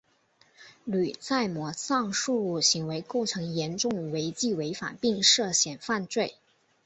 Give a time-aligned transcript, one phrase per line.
[0.83, 6.33] 吕在模上述行为构成严重违纪违法并涉嫌犯罪。